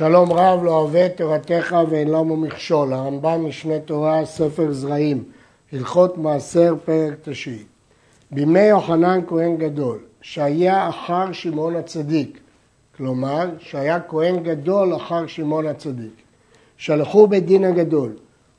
[0.00, 5.24] שלום רב לא אוהב תורתך ואין למו מכשול, הרמב"ם משנה תורה, ספר זרעים,
[5.72, 7.62] הלכות מעשר, פרק תשיעי.
[8.30, 12.40] בימי יוחנן כהן גדול, שהיה אחר שמעון הצדיק,
[12.96, 16.22] כלומר שהיה כהן גדול אחר שמעון הצדיק,
[16.76, 18.12] שלחו בית דין הגדול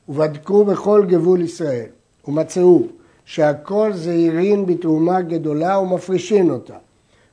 [0.08, 1.86] ובדקו בכל גבול ישראל
[2.28, 2.82] ומצאו
[3.24, 6.76] שהכל זעירין בתרומה גדולה ומפרישין אותה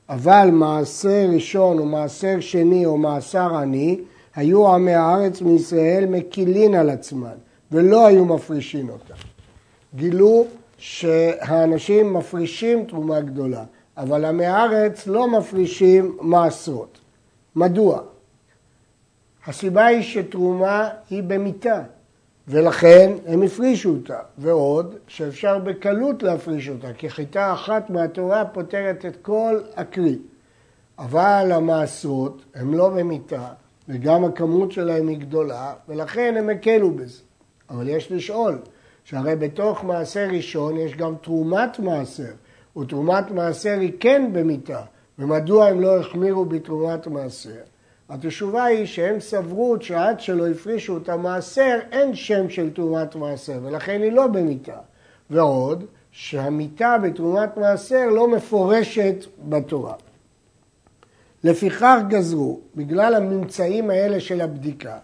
[0.10, 4.00] אבל מעשר ראשון או מעשר שני או מעשר עני,
[4.36, 7.36] היו עמי הארץ מישראל מקילין על עצמן,
[7.71, 9.14] ולא היו מפרישים אותה.
[9.96, 10.46] גילו
[10.78, 13.64] שהאנשים מפרישים תרומה גדולה,
[13.97, 17.00] אבל עמי הארץ לא מפרישים מעשרות.
[17.55, 18.02] מדוע?
[19.46, 21.82] הסיבה היא שתרומה היא במיתה.
[22.50, 29.18] ולכן הם הפרישו אותה, ועוד שאפשר בקלות להפריש אותה, כי חיטה אחת מהתורה פותרת את
[29.22, 30.18] כל הקרי.
[31.00, 33.48] אבל המעשרות הם לא במיתה,
[33.89, 37.22] וגם הכמות שלהם היא גדולה, ולכן הם הקלו בזה.
[37.70, 38.59] אבל יש לשאול,
[39.03, 42.31] שהרי בתוך מעשר ראשון יש גם תרומת מעשר,
[42.78, 44.81] ותרומת מעשר היא כן במיתה,
[45.19, 47.61] ומדוע הם לא החמירו בתרומת מעשר?
[48.09, 54.01] התשובה היא שהם סברו שעד שלא הפרישו את המעשר, אין שם של תרומת מעשר, ולכן
[54.01, 54.77] היא לא במיתה.
[55.29, 59.93] ועוד, שהמיתה בתרומת מעשר לא מפורשת בתורה.
[61.43, 64.97] לפיכך גזרו, בגלל הממצאים האלה של הבדיקה,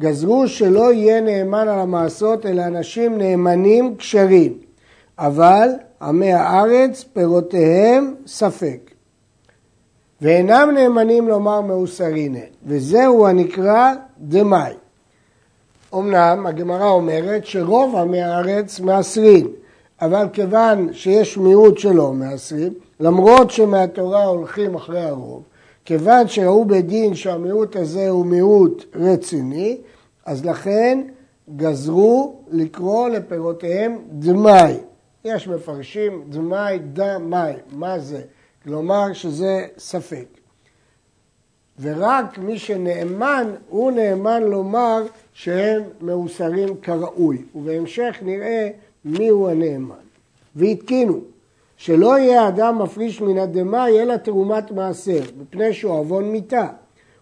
[0.00, 4.58] גזרו שלא יהיה נאמן על המעשות אלא אנשים נאמנים כשרים,
[5.18, 5.68] אבל
[6.02, 8.90] עמי הארץ פירותיהם ספק.
[10.22, 14.72] ואינם נאמנים לומר מאוסרינה, וזהו הנקרא דמאי.
[15.94, 19.48] אמנם הגמרא אומרת שרוב עמי הארץ מעשרים,
[20.00, 25.42] אבל כיוון שיש מיעוט שלא מעשרים, למרות שמהתורה הולכים אחרי הרוב,
[25.84, 29.78] כיוון שראו בדין שהמיעוט הזה הוא מיעוט רציני,
[30.26, 31.02] אז לכן
[31.56, 34.76] גזרו לקרוא לפירותיהם דמאי.
[35.24, 38.22] יש מפרשים דמאי דמאי, מה זה?
[38.68, 40.26] כלומר שזה ספק.
[41.80, 45.02] ורק מי שנאמן, הוא נאמן לומר
[45.32, 47.42] שהם מאוסרים כראוי.
[47.54, 48.68] ובהמשך נראה
[49.04, 49.94] מיהו הנאמן.
[50.56, 51.20] והתקינו
[51.76, 56.66] שלא יהיה אדם מפריש מן הדמאי אלא תרומת מעשר, מפני שהוא עוון מיתה.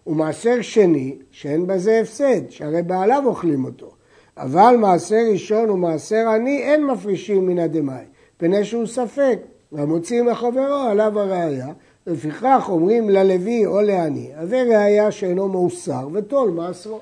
[0.06, 3.90] ומעשר שני, שאין בזה הפסד, שהרי בעליו אוכלים אותו.
[4.36, 8.04] אבל מעשר ראשון ומעשר עני אין מפרישים מן הדמאי,
[8.36, 9.38] מפני שהוא ספק,
[9.76, 11.68] והמוציא מחברו עליו הראייה,
[12.06, 17.00] לפיכך אומרים ללוי או לעני, הווה ראייה שאינו מאוסר וטול מעשרו.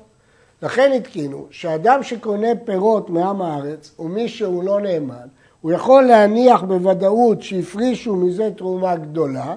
[0.61, 5.27] לכן התקינו שאדם שקונה פירות מעם הארץ, ומי שהוא לא נאמן,
[5.61, 9.55] הוא יכול להניח בוודאות שהפרישו מזה תרומה גדולה,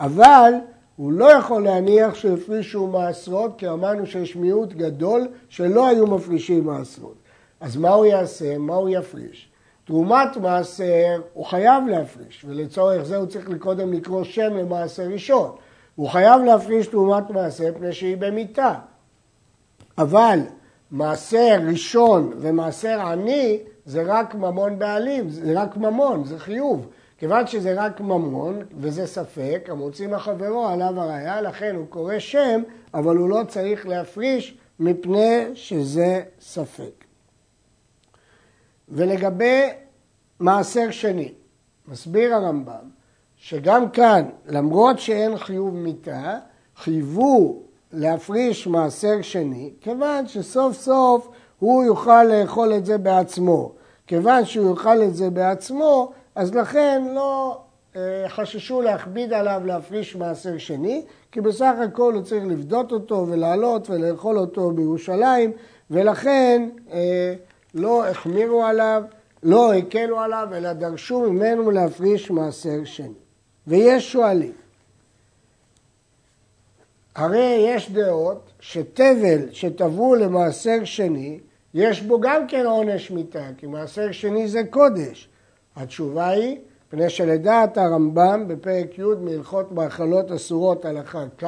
[0.00, 0.52] אבל
[0.96, 7.14] הוא לא יכול להניח שהפרישו מעשרות, כי אמרנו שיש מיעוט גדול שלא היו מפרישים מעשרות.
[7.60, 8.58] אז מה הוא יעשה?
[8.58, 9.49] מה הוא יפריש?
[9.90, 15.50] תרומת מעשר הוא חייב להפריש, ולצורך זה הוא צריך קודם לקרוא שם למעשר ראשון.
[15.94, 18.74] הוא חייב להפריש תרומת מעשר מפני שהיא במיתה.
[19.98, 20.38] אבל
[20.90, 26.86] מעשר ראשון ומעשר עני זה רק ממון בעלים, זה רק ממון, זה חיוב.
[27.18, 32.62] כיוון שזה רק ממון וזה ספק, המוציא מחברו עליו הראייה, לכן הוא קורא שם,
[32.94, 36.99] אבל הוא לא צריך להפריש מפני שזה ספק.
[38.90, 39.62] ולגבי
[40.40, 41.32] מעשר שני,
[41.88, 42.90] מסביר הרמב"ם
[43.36, 46.38] שגם כאן, למרות שאין חיוב מיתה,
[46.76, 47.62] חייבו
[47.92, 53.72] להפריש מעשר שני, כיוון שסוף סוף הוא יוכל לאכול את זה בעצמו.
[54.06, 57.60] כיוון שהוא יאכל את זה בעצמו, אז לכן לא
[57.96, 61.02] אה, חששו להכביד עליו להפריש מעשר שני,
[61.32, 65.52] כי בסך הכל הוא צריך לפדות אותו ולעלות ולאכול אותו בירושלים,
[65.90, 67.34] ולכן אה,
[67.74, 69.02] לא החמירו עליו,
[69.42, 73.14] לא הקלו עליו, אלא דרשו ממנו להפריש מעשר שני.
[73.66, 74.52] ויש שואלים,
[77.14, 81.40] הרי יש דעות שתבל שטבעו למעשר שני,
[81.74, 85.28] יש בו גם כן עונש מיתה, כי מעשר שני זה קודש.
[85.76, 86.58] התשובה היא,
[86.88, 91.46] פני שלדעת הרמב"ם בפרק י' מהלכות מאכלות אסורות הלכה כ',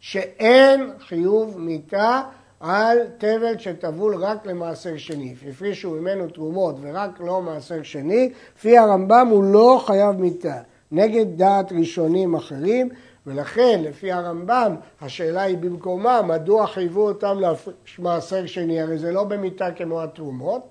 [0.00, 2.22] שאין חיוב מיתה
[2.66, 5.34] על תבל שטבול רק למעשר שני.
[5.48, 10.56] הפרישו ממנו תרומות ורק לא מעשר שני, לפי הרמב"ם הוא לא חייב מיתה.
[10.92, 12.88] נגד דעת ראשונים אחרים,
[13.26, 18.80] ולכן לפי הרמב"ם השאלה היא במקומה, מדוע חייבו אותם להפריש מעשר שני?
[18.80, 20.62] הרי זה לא במיתה כמו התרומות,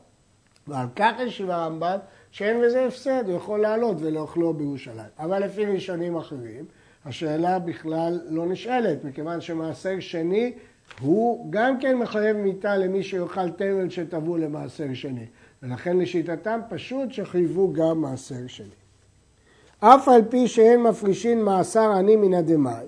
[0.68, 1.98] ועל כך השיב הרמב"ם
[2.32, 5.10] שאין בזה הפסד, הוא יכול לעלות ולאכלו בירושלים.
[5.20, 6.66] אבל לפי ראשונים אחרים,
[7.06, 10.54] השאלה בכלל לא נשאלת, מכיוון שמעשר שני
[11.02, 15.26] הוא גם כן מחייב מיתה למי שיאכל תבל שטבעו למעשר שני.
[15.64, 18.68] ולכן לשיטתם פשוט שחייבו גם מעשר שני.
[19.80, 22.86] אף על פי שאין מפרישין מעשר עני מן הדמאי,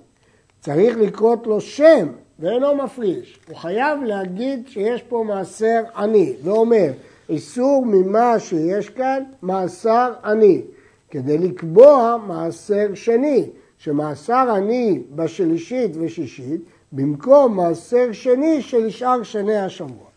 [0.60, 2.07] צריך לקרות לו שם
[2.40, 3.40] ואינו מפריש.
[3.48, 6.92] הוא חייב להגיד שיש פה מעשר עני, ואומר,
[7.30, 10.62] איסור ממה שיש כאן מעשר עני,
[11.10, 20.07] כדי לקבוע מעשר שני, שמעשר עני בשלישית ושישית, במקום מעשר שני של שאר שני השבוע.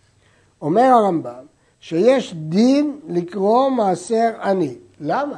[0.62, 1.44] אומר הרמב"ם
[1.80, 4.74] שיש דין לקרוא מעשר עני.
[5.00, 5.36] למה?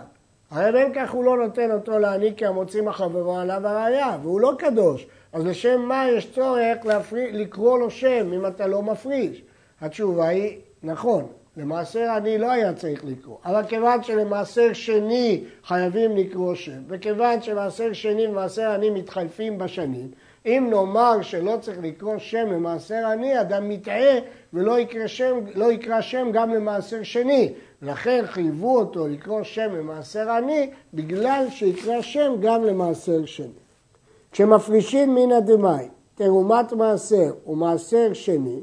[0.51, 4.53] הרי בין כך הוא לא נותן אותו לעני כי המוציא מחברו עליו הראייה, והוא לא
[4.59, 5.07] קדוש.
[5.33, 7.33] אז לשם מה יש צורך להפרי...
[7.33, 9.43] לקרוא לו שם אם אתה לא מפריש?
[9.81, 16.55] התשובה היא, נכון, למעשר עני לא היה צריך לקרוא, אבל כיוון שלמעשר שני חייבים לקרוא
[16.55, 20.11] שם, וכיוון שמעשר שני ומעשר עני מתחלפים בשנים,
[20.47, 24.19] אם נאמר שלא צריך לקרוא שם למעשר עני, אדם מטעה
[24.53, 27.53] ולא יקרא שם, לא יקרא שם גם למעשר שני.
[27.83, 33.47] לכן חייבו אותו לקרוא שם למעשר עני, בגלל שיקרא שם גם למעשר שני.
[34.33, 38.61] כשמפרישים מן הדמאי תרומת מעשר ומעשר שני,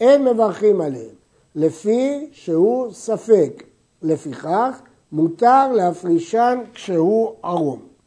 [0.00, 1.14] אין מברכים עליהם,
[1.54, 3.62] לפי שהוא ספק.
[4.02, 4.80] לפיכך,
[5.12, 7.97] מותר להפרישן כשהוא ערום.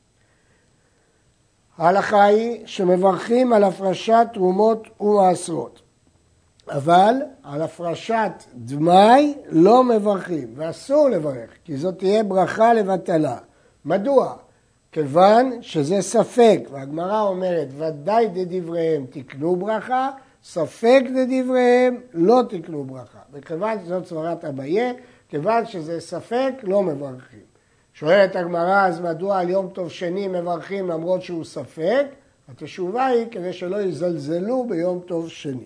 [1.78, 5.82] ההלכה היא שמברכים על הפרשת תרומות ומעשרות,
[6.70, 13.38] אבל על הפרשת דמאי לא מברכים, ואסור לברך, כי זאת תהיה ברכה לבטלה.
[13.86, 14.36] מדוע?
[14.92, 20.12] כיוון שזה ספק, והגמרא אומרת, ודאי דדבריהם תקנו ברכה,
[20.44, 23.20] ספק דדבריהם לא תקנו ברכה.
[23.34, 24.92] וכיוון שזאת סברת אביה,
[25.30, 27.51] כיוון שזה ספק, לא מברכים.
[28.02, 32.06] שואלת הגמרא, אז מדוע על יום טוב שני מברכים למרות שהוא ספק?
[32.50, 35.66] התשובה היא כדי שלא יזלזלו ביום טוב שני.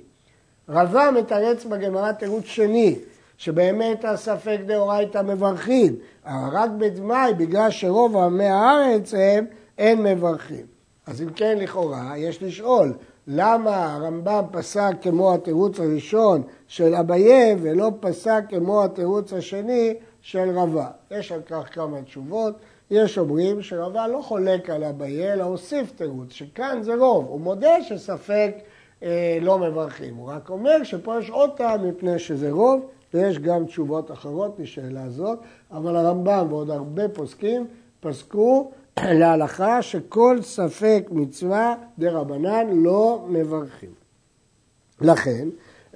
[0.69, 2.95] רבא מתרץ בגמרא תירוץ שני,
[3.37, 5.95] שבאמת הספק דאורייתא מברכים,
[6.25, 9.45] אבל רק בדמאי, בגלל שרוב עמי הארץ הם,
[9.77, 10.65] אין מברכים.
[11.05, 12.93] אז אם כן, לכאורה, יש לשאול,
[13.27, 20.87] למה הרמב"ם פסק כמו התירוץ הראשון של אביה ולא פסק כמו התירוץ השני של רבה.
[21.11, 22.55] יש על כך כמה תשובות.
[22.91, 27.25] יש אומרים שרבה לא חולק על אביי, אלא הוסיף תירוץ, שכאן זה רוב.
[27.25, 28.55] הוא מודה שספק
[29.03, 30.15] אה, לא מברכים.
[30.15, 35.09] הוא רק אומר שפה יש עוד טעם מפני שזה רוב, ויש גם תשובות אחרות לשאלה
[35.09, 35.39] זאת,
[35.71, 37.67] אבל הרמב"ם ועוד הרבה פוסקים
[37.99, 38.71] פסקו
[39.03, 43.89] להלכה שכל ספק מצווה דה רבנן לא מברכים.
[45.01, 45.47] לכן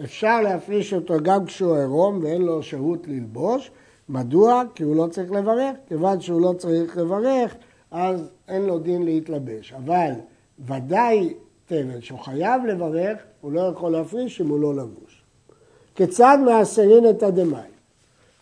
[0.03, 3.71] אפשר להפריש אותו גם כשהוא עירום ואין לו שהות ללבוש,
[4.09, 4.63] מדוע?
[4.75, 5.75] כי הוא לא צריך לברך.
[5.87, 7.55] כיוון שהוא לא צריך לברך,
[7.91, 9.73] אז אין לו דין להתלבש.
[9.73, 10.11] אבל
[10.59, 11.33] ודאי
[11.65, 15.23] תבל שהוא חייב לברך, הוא לא יכול להפריש אם הוא לא לבוש.
[15.95, 17.69] כיצד מעשרין את הדמאי?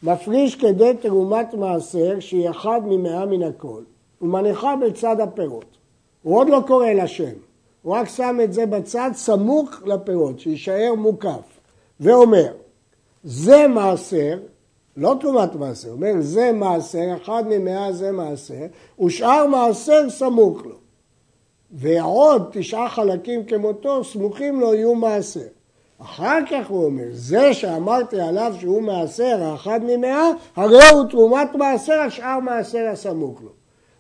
[0.04, 3.82] מפריש כדי תרומת מעשר שהיא אחד ממאה מן הכל,
[4.22, 5.78] ומניחה בצד הפירות.
[6.24, 7.34] הוא עוד לא קורא לשם,
[7.82, 11.60] הוא רק שם את זה בצד סמוך לפירות, שיישאר מוקף,
[12.00, 12.54] ואומר,
[13.24, 14.40] זה מעשר
[14.98, 18.66] לא תרומת מעשר, אומר זה מעשר, אחד ממאה זה מעשר,
[19.06, 20.76] ושאר מעשר סמוך לו.
[21.72, 25.48] ועוד תשעה חלקים כמותו סמוכים לו יהיו מעשר.
[26.02, 32.00] אחר כך הוא אומר, זה שאמרתי עליו שהוא מעשר, האחד ממאה, הרי הוא תרומת מעשר,
[32.00, 33.57] השאר מעשר הסמוך לו.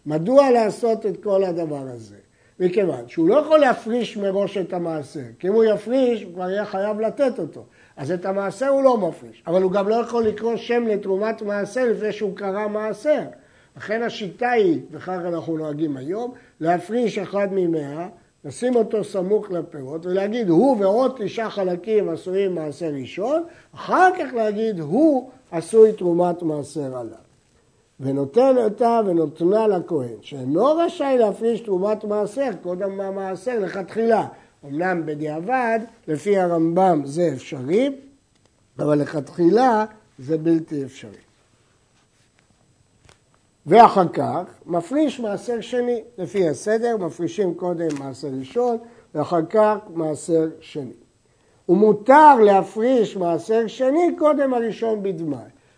[0.08, 2.16] מדוע לעשות את כל הדבר הזה?
[2.60, 6.66] מכיוון שהוא לא יכול להפריש מראש את המעשר, כי אם הוא יפריש, הוא כבר יהיה
[6.66, 7.64] חייב לתת אותו.
[7.98, 11.86] אז את המעשר הוא לא מפריש, אבל הוא גם לא יכול לקרוא שם לתרומת מעשר
[11.86, 13.22] לפני שהוא קרא מעשר.
[13.78, 18.08] לכן השיטה היא, וכך אנחנו נוהגים היום, להפריש אחד ממאה,
[18.46, 23.44] לשים אותו סמוך לפירות ולהגיד הוא ועוד תשעה חלקים עשויים מעשר ראשון,
[23.76, 27.27] אחר כך להגיד הוא עשוי תרומת מעשר עליו.
[28.00, 34.28] ונותן אותה ונותנה לכהן, שאינו רשאי להפריש תרומת מעשר קודם מהמעשר לכתחילה.
[34.66, 37.96] אמנם בדיעבד, לפי הרמב"ם זה אפשרי,
[38.80, 39.86] אבל לכתחילה
[40.20, 41.12] זה בלתי אפשרי.
[43.66, 48.78] ואחר כך מפריש מעשר שני, לפי הסדר, מפרישים קודם מעשר ראשון
[49.16, 50.94] ואחר כך מעשר שני.
[51.70, 55.36] ומותר להפריש מעשר שני קודם הראשון בדמי.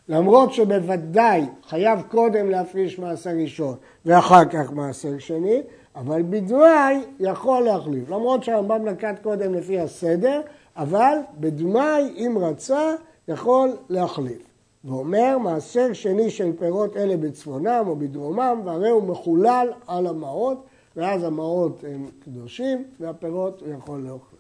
[0.09, 3.75] למרות שבוודאי חייב קודם להפריש מעשר ראשון
[4.05, 5.61] ואחר כך מעשר שני,
[5.95, 8.09] אבל בדמאי יכול להחליף.
[8.09, 10.41] למרות שהרמב"ם נקט קודם לפי הסדר,
[10.77, 12.95] אבל בדמאי, אם רצה,
[13.27, 14.41] יכול להחליף.
[14.85, 20.63] ואומר, מעשר שני של פירות אלה בצפונם או בדרומם, והרי הוא מחולל על המעות,
[20.95, 24.39] ואז המעות הם קדושים, והפירות הוא יכול לאכול.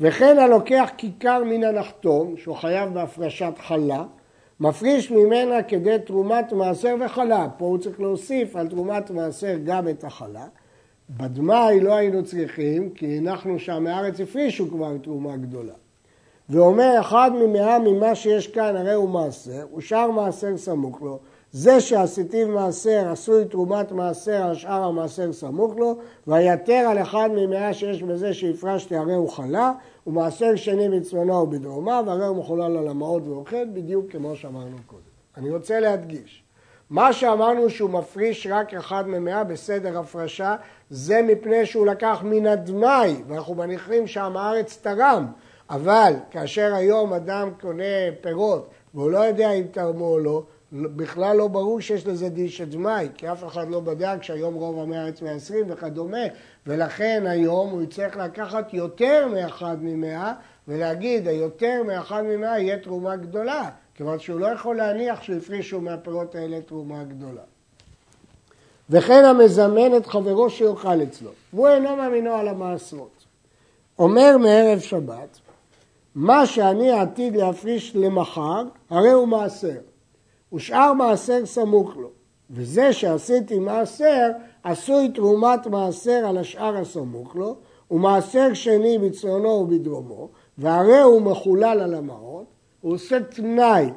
[0.00, 4.04] וכן הלוקח כיכר מן הנחתום, שהוא חייב בהפרשת חלה,
[4.62, 7.46] מפריש ממנה כדי תרומת מעשר וחלה.
[7.58, 10.46] פה הוא צריך להוסיף על תרומת מעשר גם את החלה.
[11.10, 15.72] בדמאי לא היינו צריכים, כי הנחנו שם מארץ הפרישו כבר תרומה גדולה.
[16.48, 21.18] ואומר אחד ממאה ממה שיש כאן הרי הוא מעשר, ושאר מעשר סמוך לו.
[21.52, 27.74] זה שעשיתיו מעשר עשוי תרומת מעשר על שאר המעשר סמוך לו, ויתר על אחד ממאה
[27.74, 29.72] שיש בזה שהפרשתי הרי הוא חלה,
[30.06, 35.02] ומעשר שני בצפונו ובדרומה, והרי הוא מחולל על המעות ואוכל, בדיוק כמו שאמרנו קודם.
[35.36, 36.42] אני רוצה להדגיש,
[36.90, 40.56] מה שאמרנו שהוא מפריש רק אחד ממאה בסדר הפרשה,
[40.90, 45.26] זה מפני שהוא לקח מן הדמאי, ואנחנו מניחים שעם הארץ תרם,
[45.70, 47.84] אבל כאשר היום אדם קונה
[48.20, 50.42] פירות והוא לא יודע אם תרמו או לא,
[50.72, 54.78] בכלל לא ברור שיש לזה דין של דמאי, כי אף אחד לא בדק שהיום רוב
[54.78, 56.22] עמי הארץ מהעשרים וכדומה,
[56.66, 60.32] ולכן היום הוא יצטרך לקחת יותר מאחד ממאה
[60.68, 66.60] ולהגיד היותר מאחד ממאה יהיה תרומה גדולה, כיוון שהוא לא יכול להניח שהפרישו מהפירות האלה
[66.60, 67.42] תרומה גדולה.
[68.90, 73.24] וכן המזמן את חברו שיאכל אצלו, והוא אינו מאמינו על המעשרות.
[73.98, 75.38] אומר מערב שבת,
[76.14, 79.78] מה שאני עתיד להפריש למחר, הרי הוא מעשר.
[80.52, 82.10] ושאר מעשר סמוך לו.
[82.50, 84.30] וזה שעשיתי מעשר,
[84.62, 87.56] עשוי תרומת מעשר על השאר הסמוך לו,
[87.90, 90.28] ומעשר שני בצרונו ובדרומו,
[90.58, 92.44] והרי הוא מחולל על המעות,
[92.80, 93.90] הוא עושה תנאי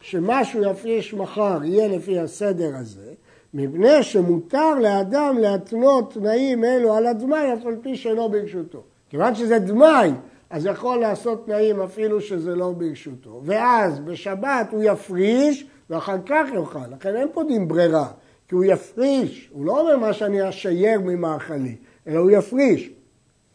[0.00, 3.12] שמשהו יפריש מחר יהיה לפי הסדר הזה,
[3.54, 8.82] מפני שמותר לאדם להתנות תנאים אלו על הדמאי אף על פי שאינו ברשותו.
[9.10, 10.10] כיוון שזה דמאי,
[10.50, 13.40] אז יכול לעשות תנאים אפילו שזה לא ברשותו.
[13.44, 16.78] ואז בשבת הוא יפריש ואחר כך יאכל.
[16.90, 18.08] לכן אין פה דין ברירה,
[18.48, 19.50] כי הוא יפריש.
[19.52, 22.90] הוא לא אומר מה שאני אשייר ממאכלי, אלא הוא יפריש.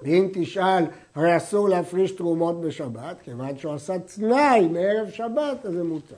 [0.01, 0.83] ואם תשאל,
[1.15, 6.15] הרי אסור להפריש תרומות בשבת, כיוון שהוא עשה תנאי מערב שבת, אז זה מותר.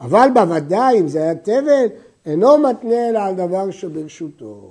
[0.00, 1.86] אבל בוודאי, אם זה היה תבל,
[2.26, 4.70] אינו מתנה אלא על דבר שברשותו.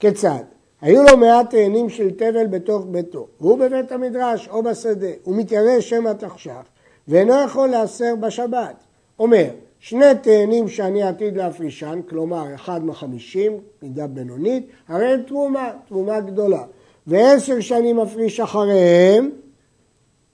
[0.00, 0.44] כיצד?
[0.80, 5.80] היו לו מעט תאנים של תבל בתוך ביתו, והוא בבית המדרש או בשדה, הוא מתיירא
[5.80, 6.62] שמא תחשך,
[7.08, 8.87] ואינו יכול להסר בשבת.
[9.18, 9.44] אומר,
[9.80, 16.62] שני תאנים שאני עתיד להפרישן, כלומר אחד מחמישים, מידה בינונית, הרי הם תרומה, תרומה גדולה.
[17.06, 19.30] ועשר שנים מפריש אחריהם,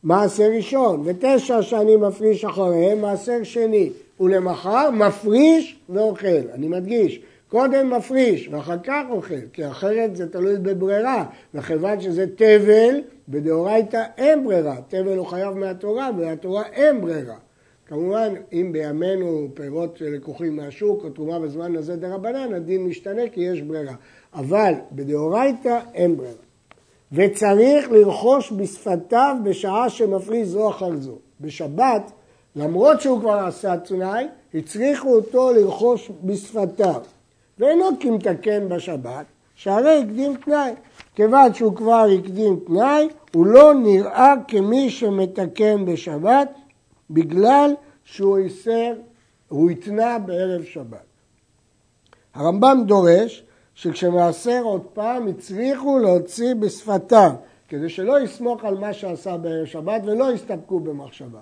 [0.02, 3.90] מעשר ראשון, ותשע שנים מפריש אחריהם, מעשר שני.
[4.20, 6.50] ולמחר מפריש ואוכל.
[6.54, 11.24] אני מדגיש, קודם מפריש ואחר כך אוכל, כי אחרת זה תלוי בברירה,
[11.54, 17.36] וכיוון שזה תבל, בדאורייתא אין ברירה, תבל הוא חייב מהתורה, ובתורה אין ברירה.
[17.86, 23.40] כמובן, אם בימינו פירות לקוחים מהשוק או תרומה בזמן הזה דה רבנן, הדין משתנה כי
[23.40, 23.94] יש ברירה.
[24.34, 26.32] אבל בדאורייתא אין ברירה.
[27.12, 31.18] וצריך לרכוש בשפתיו בשעה שמפריש זו אחר זו.
[31.40, 32.12] בשבת,
[32.56, 37.00] למרות שהוא כבר עשה תנאי, הצריכו אותו לרכוש בשפתיו.
[37.58, 39.24] ואינו כמתקן בשבת,
[39.54, 40.72] שהרי הקדים תנאי.
[41.14, 46.48] כיוון שהוא כבר הקדים תנאי, הוא לא נראה כמי שמתקן בשבת,
[47.10, 48.92] בגלל שהוא איסר,
[49.48, 51.04] הוא התנה בערב שבת.
[52.34, 53.44] הרמב"ם דורש
[53.74, 57.34] שכשמעשר עוד פעם הצליחו להוציא בשפתם,
[57.68, 61.40] כדי שלא יסמוך על מה שעשה בערב שבת ולא יסתפקו במחשבה.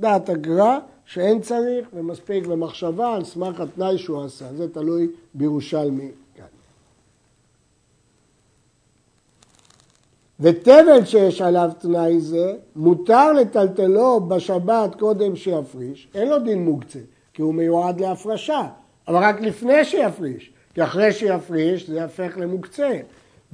[0.00, 6.44] דעת הגר"א שאין צריך ומספיק במחשבה על סמך התנאי שהוא עשה, זה תלוי בירושלמי כאן.
[10.40, 16.98] ותבל שיש עליו תנאי זה, מותר לטלטלו בשבת קודם שיפריש, אין לו דין מוקצה,
[17.34, 18.62] כי הוא מיועד להפרשה,
[19.08, 22.90] אבל רק לפני שיפריש, כי אחרי שיפריש זה יהפך למוקצה.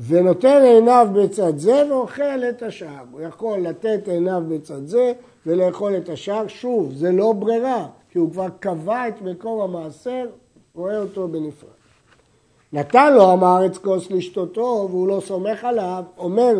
[0.08, 3.04] ונותן עיניו בצד זה ואוכל את השאר.
[3.10, 5.12] הוא יכול לתת עיניו בצד זה
[5.46, 6.46] ולאכול את השאר.
[6.46, 10.26] שוב, זה לא ברירה, כי הוא כבר קבע את מקום המעשר,
[10.74, 11.79] רואה אותו בנפרד.
[12.72, 16.54] נתן לו עם הארץ כוס לשתותו והוא לא סומך עליו, אומר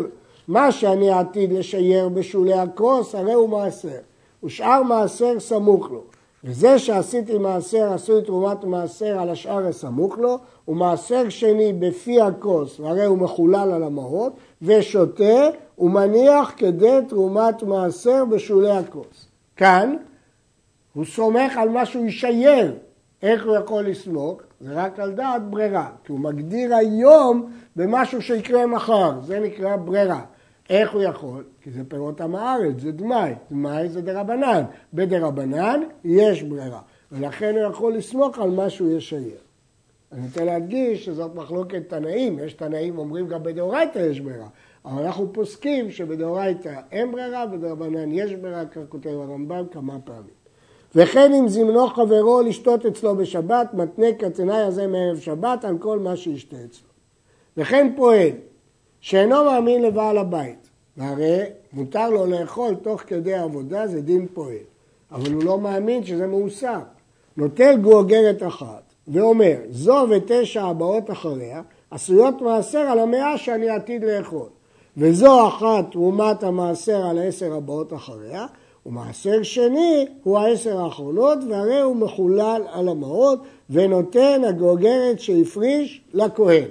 [0.47, 3.99] מה שאני עתיד לשייר בשולי הכוס הרי הוא מעשר,
[4.43, 6.01] ושאר מעשר סמוך לו.
[6.43, 10.37] וזה שעשיתי מעשר עשוי תרומת מעשר על השאר הסמוך לו,
[10.67, 15.49] ומעשר שני בפי הכוס, והרי הוא מחולל על המעות, ושותה
[15.79, 19.27] ומניח כדי תרומת מעשר בשולי הכוס.
[19.55, 19.95] כאן
[20.93, 22.73] הוא סומך על מה שהוא ישייר.
[23.23, 24.41] איך הוא יכול לסמוך?
[24.61, 30.21] זה רק על דעת ברירה, כי הוא מגדיר היום במשהו שיקרה מחר, זה נקרא ברירה.
[30.69, 31.43] איך הוא יכול?
[31.61, 34.63] כי זה פירות עם הארץ, זה דמאי, דמאי זה דרבנן.
[34.93, 39.37] בדרבנן יש ברירה, ולכן הוא יכול לסמוך על מה שהוא ישייר.
[40.11, 44.47] אני רוצה להדגיש שזאת מחלוקת תנאים, יש תנאים אומרים גם בדאורייתא יש ברירה,
[44.85, 50.40] אבל אנחנו פוסקים שבדאורייתא אין ברירה, בדרבנן יש ברירה, כך כותב הרמב"ם כמה פעמים.
[50.95, 56.15] וכן אם זימנו חברו לשתות אצלו בשבת, מתנה כתנאי הזה מערב שבת על כל מה
[56.15, 56.87] שישתה אצלו.
[57.57, 58.29] וכן פועל
[58.99, 61.43] שאינו מאמין לבעל הבית, והרי
[61.73, 64.55] מותר לו לאכול תוך כדי עבודה, זה דין פועל.
[65.11, 66.79] אבל הוא לא מאמין שזה מאוסר.
[67.37, 74.47] נוטל גרוגרת אחת ואומר, זו ותשע הבאות אחריה עשויות מעשר על המאה שאני עתיד לאכול.
[74.97, 78.45] וזו אחת תרומת המעשר על העשר הבאות אחריה,
[78.85, 86.67] ומעשר שני הוא העשר האחרונות, והרי הוא מחולל על המעות, ונותן הגוגרת שהפריש לכהן.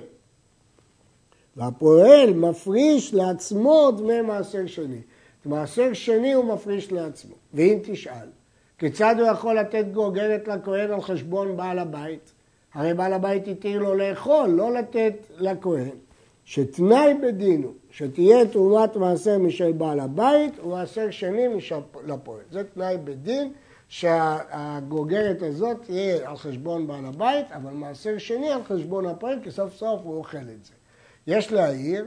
[1.57, 5.01] והפועל מפריש לעצמו דמי מעשר שני.
[5.45, 7.35] מעשר שני הוא מפריש לעצמו.
[7.55, 8.27] ואם תשאל,
[8.79, 12.33] כיצד הוא יכול לתת גוגרת לכהן על חשבון בעל הבית?
[12.75, 15.91] הרי בעל הבית התיר לו לאכול, לא לתת לכהן.
[16.51, 22.41] שתנאי בדין הוא שתהיה תרומת מעשר משל בעל הבית ומעשר שני משל לפועל.
[22.51, 23.53] זה תנאי בדין
[23.89, 29.75] שהגוגרת הזאת תהיה על חשבון בעל הבית, אבל מעשר שני על חשבון הפועל, כי סוף
[29.75, 30.73] סוף הוא אוכל את זה.
[31.27, 32.07] יש להעיר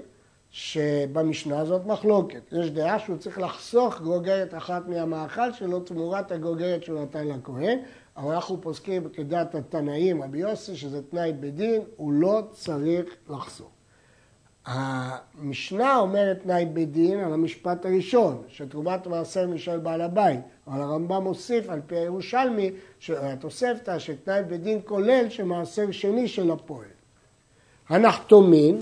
[0.51, 2.41] שבמשנה הזאת מחלוקת.
[2.51, 7.79] יש דעה שהוא צריך לחסוך גוגרת אחת מהמאכל שלו תמורת הגוגרת שהוא נתן לכהן,
[8.17, 13.69] אבל אנחנו פוסקים כדת התנאים, רבי יוסי, שזה תנאי בדין, הוא לא צריך לחסוך.
[14.65, 21.69] המשנה אומרת תנאי בדין על המשפט הראשון, שתרומת מעשר משל בעל הבית, אבל הרמב"ם מוסיף
[21.69, 22.71] על פי הירושלמי,
[23.09, 26.87] התוספתא, שתנאי בדין כולל שמעשר שני של הפועל.
[27.89, 28.79] הנחתומין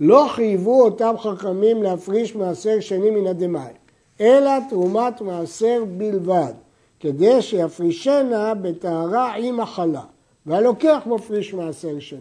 [0.00, 3.72] לא חייבו אותם חכמים להפריש מעשר שני מן הדמאי,
[4.20, 6.52] אלא תרומת מעשר בלבד,
[7.00, 10.04] כדי שיפרישנה בטהרה עם מחלה,
[10.46, 12.20] והלוקח מפריש מעשר שני.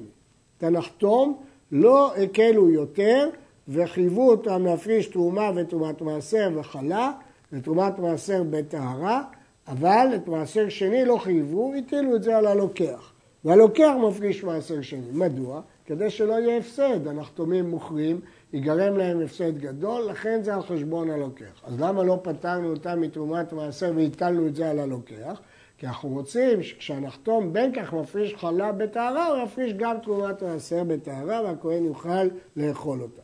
[0.57, 1.37] את הנחתום
[1.71, 3.29] לא הקלו יותר
[3.67, 7.11] וחייבו אותם להפריש תרומה ותרומת מעשר וחלה
[7.53, 9.23] ותרומת מעשר בטהרה,
[9.67, 13.11] אבל את מעשר שני לא חייבו, הטילו את זה על הלוקח.
[13.45, 15.11] והלוקח מפריש מעשר שני.
[15.13, 15.61] מדוע?
[15.85, 17.07] כדי שלא יהיה הפסד.
[17.07, 18.21] הנחתומים מוכרים,
[18.53, 21.61] ייגרם להם הפסד גדול, לכן זה על חשבון הלוקח.
[21.63, 25.41] אז למה לא פטרנו אותם מתרומת מעשר והטלנו את זה על הלוקח?
[25.81, 31.41] כי אנחנו רוצים שכשהנחתום בין כך מפריש חלה בטהרה, הוא יפריש גם תרומת מעשר בטהרה
[31.43, 33.21] והכהן יוכל לאכול אותה.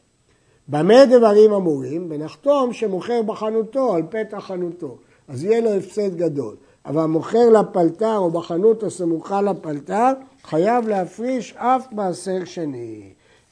[0.67, 2.09] במה דברים אמורים?
[2.09, 4.97] בנחתום שמוכר בחנותו, על פתח חנותו.
[5.27, 6.55] אז יהיה לו הפסד גדול.
[6.85, 10.11] אבל מוכר לפלטר או בחנות הסמוכה לפלטר,
[10.43, 13.01] חייב להפריש אף מעשר שני.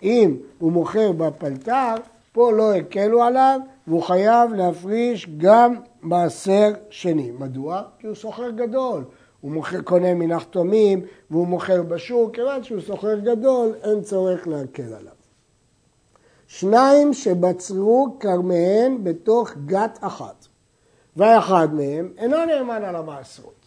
[0.04, 1.96] אם הוא מוכר בפלטר,
[2.32, 7.32] פה לא הקלו עליו, והוא חייב להפריש גם מעשר שני.
[7.32, 7.82] מדוע?
[8.00, 9.04] כי הוא סוחר גדול.
[9.42, 15.14] הוא מוכר, קונה מנחתומים והוא מוכר בשוק, כיוון שהוא סוחר גדול, אין צורך להקל עליו.
[16.48, 20.48] שניים שבצרו כרמיהן בתוך גת אחת,
[21.16, 23.66] והאחד מהם אינו נאמן על המעשרות.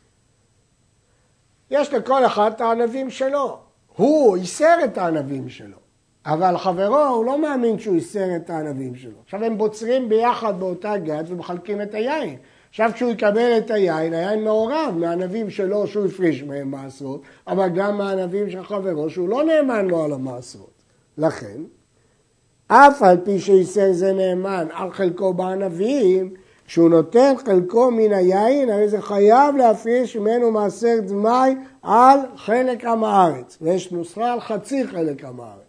[1.70, 3.58] יש לכל אחד את הענבים שלו.
[3.96, 5.87] הוא איסר את הענבים שלו.
[6.26, 9.18] אבל חברו, הוא לא מאמין שהוא איסר את הענבים שלו.
[9.24, 12.36] עכשיו הם בוצרים ביחד באותה גת ומחלקים את היין.
[12.70, 17.98] עכשיו כשהוא יקבל את היין, היין מעורב מהענבים שלו שהוא הפריש מהם מעשרות, אבל גם
[17.98, 20.82] מהענבים של חברו שהוא לא נאמן לו על המעשרות.
[21.18, 21.60] לכן,
[22.66, 26.34] אף על פי שאיסר זה נאמן על חלקו בענבים,
[26.66, 33.04] כשהוא נותן חלקו מן היין, הרי זה חייב להפריש ממנו מעשר דמי על חלק עם
[33.04, 33.58] הארץ.
[33.60, 35.67] ויש נוסחה על חצי חלק עם הארץ.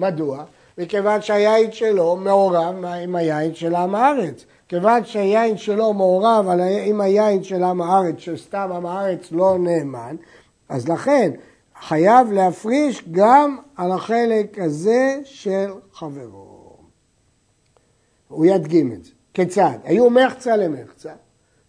[0.00, 0.44] מדוע?
[0.78, 4.44] מכיוון שהיין שלו מעורב עם היין של עם הארץ.
[4.68, 6.48] כיוון שהיין שלו מעורב
[6.86, 10.16] עם היין של עם הארץ, שסתם עם הארץ לא נאמן,
[10.68, 11.30] אז לכן
[11.80, 16.76] חייב להפריש גם על החלק הזה של חברו.
[18.28, 19.10] הוא ידגים את זה.
[19.34, 19.78] כיצד?
[19.84, 21.12] היו מחצה למחצה,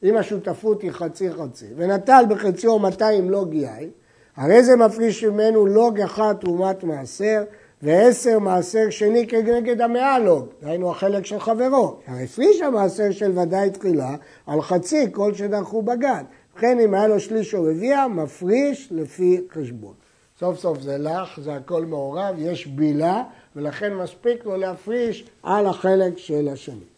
[0.03, 3.89] אם השותפות היא חצי חצי, ונטל בחציו 200 לוג יין,
[4.35, 7.43] הרי זה מפריש ממנו לוג אחד תרומת מעשר,
[7.83, 11.99] ועשר מעשר שני כנגד המאה לוג, דהיינו החלק של חברו.
[12.07, 14.15] הפריש המעשר של ודאי תחילה
[14.47, 16.23] על חצי כל שדרכו בגן.
[16.55, 19.93] וכן אם היה לו שליש או רביע, מפריש לפי חשבון.
[20.39, 23.23] סוף סוף זה לך, זה הכל מעורב, יש בילה,
[23.55, 26.91] ולכן מספיק לו להפריש על החלק של השני.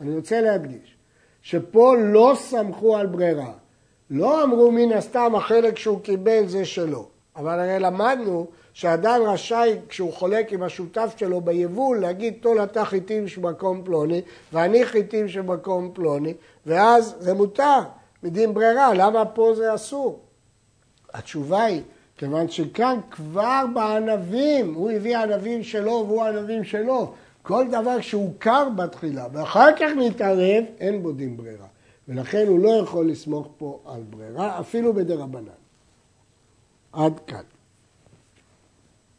[0.00, 0.96] אני רוצה להדגיש
[1.42, 3.52] שפה לא סמכו על ברירה.
[4.10, 7.15] לא אמרו מן הסתם החלק שהוא קיבל זה שלו.
[7.36, 13.28] אבל הרי למדנו שאדם רשאי, כשהוא חולק עם השותף שלו ביבול, להגיד, טול אתה חיטים
[13.28, 14.22] שבמקום פלוני,
[14.52, 16.34] ואני חיטים שבמקום פלוני,
[16.66, 17.80] ואז זה מותר,
[18.22, 20.20] מדין ברירה, למה פה זה אסור?
[21.14, 21.82] התשובה היא,
[22.18, 29.26] כיוון שכאן כבר בענבים, הוא הביא ענבים שלו והוא ענבים שלו, כל דבר שהוכר בתחילה
[29.32, 31.66] ואחר כך נתערב, אין בו דין ברירה.
[32.08, 35.65] ולכן הוא לא יכול לסמוך פה על ברירה, אפילו בדרבנן.
[36.96, 37.55] עד כאן.